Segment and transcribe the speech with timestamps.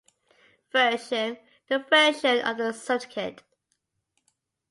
[0.71, 3.43] Version: the version of the certificate.